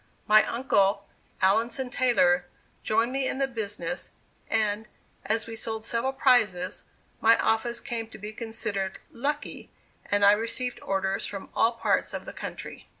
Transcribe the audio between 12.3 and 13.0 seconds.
country.